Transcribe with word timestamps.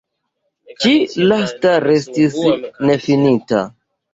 Ĉi 0.85 0.93
lasta 1.31 1.75
restis 1.85 2.41
nefinita. 2.91 3.65